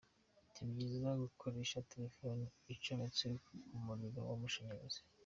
[0.51, 3.53] Si byiza gukoresha telefone icometse ku
[3.85, 5.01] muriro w’amashanyarazi.